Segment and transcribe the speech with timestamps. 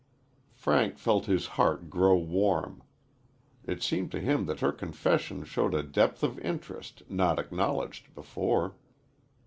[0.55, 2.81] '"Frank felt his heart grow warm.
[3.67, 8.73] It seemed to him that her confession showed a depth of interest not acknowledged before.